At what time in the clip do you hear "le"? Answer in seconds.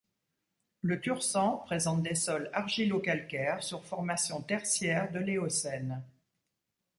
0.81-0.99